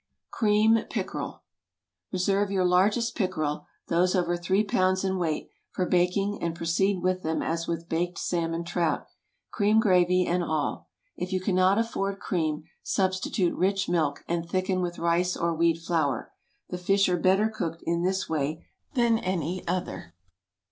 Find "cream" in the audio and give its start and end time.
0.31-0.79, 12.19-12.63